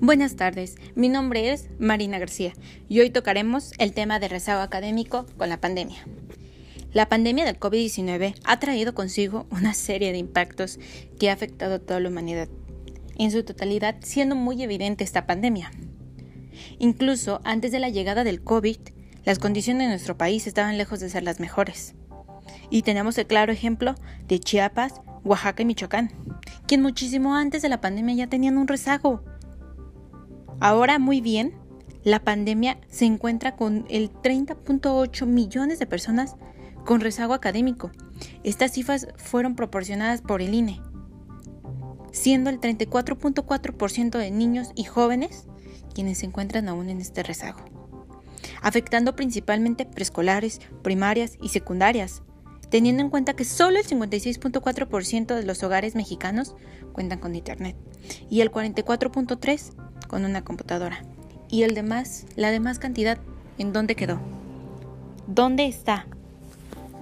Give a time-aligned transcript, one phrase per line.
[0.00, 2.52] Buenas tardes, mi nombre es Marina García
[2.88, 6.06] y hoy tocaremos el tema de rezago académico con la pandemia.
[6.92, 10.78] La pandemia del COVID-19 ha traído consigo una serie de impactos
[11.18, 12.48] que ha afectado a toda la humanidad,
[13.18, 15.72] en su totalidad siendo muy evidente esta pandemia.
[16.78, 18.78] Incluso antes de la llegada del COVID,
[19.24, 21.96] las condiciones de nuestro país estaban lejos de ser las mejores.
[22.70, 23.96] Y tenemos el claro ejemplo
[24.28, 26.12] de Chiapas, Oaxaca y Michoacán,
[26.68, 29.24] quien muchísimo antes de la pandemia ya tenían un rezago.
[30.60, 31.54] Ahora muy bien,
[32.02, 36.36] la pandemia se encuentra con el 30.8 millones de personas
[36.84, 37.92] con rezago académico.
[38.42, 40.80] Estas cifras fueron proporcionadas por el INE,
[42.12, 45.46] siendo el 34.4% de niños y jóvenes
[45.94, 47.60] quienes se encuentran aún en este rezago,
[48.62, 52.22] afectando principalmente preescolares, primarias y secundarias,
[52.68, 56.56] teniendo en cuenta que solo el 56.4% de los hogares mexicanos
[56.92, 57.76] cuentan con Internet
[58.28, 61.04] y el 44.3% con una computadora.
[61.48, 63.18] Y el demás, la demás cantidad,
[63.58, 64.18] ¿en dónde quedó?
[65.28, 66.06] ¿Dónde está?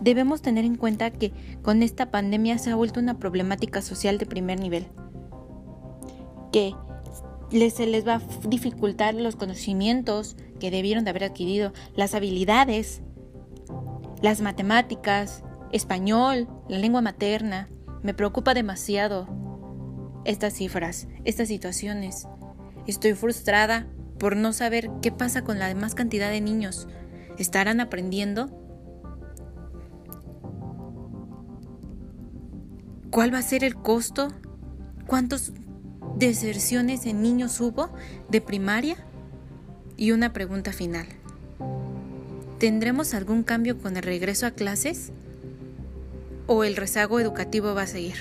[0.00, 4.26] Debemos tener en cuenta que con esta pandemia se ha vuelto una problemática social de
[4.26, 4.86] primer nivel,
[6.52, 6.74] que
[7.70, 13.00] se les va a dificultar los conocimientos que debieron de haber adquirido, las habilidades,
[14.20, 17.68] las matemáticas, español, la lengua materna.
[18.02, 19.28] Me preocupa demasiado
[20.24, 22.26] estas cifras, estas situaciones.
[22.86, 23.86] Estoy frustrada
[24.18, 26.88] por no saber qué pasa con la demás cantidad de niños.
[27.38, 28.48] ¿Estarán aprendiendo?
[33.10, 34.28] ¿Cuál va a ser el costo?
[35.06, 35.52] ¿Cuántas
[36.16, 37.90] deserciones en niños hubo
[38.28, 38.96] de primaria?
[39.96, 41.06] Y una pregunta final.
[42.58, 45.12] ¿Tendremos algún cambio con el regreso a clases?
[46.46, 48.16] o el rezago educativo va a seguir.